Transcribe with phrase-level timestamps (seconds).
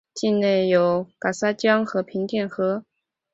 [0.15, 2.83] 境内有戛洒江和平甸河。